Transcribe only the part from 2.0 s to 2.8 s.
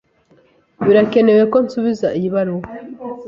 iyi baruwa?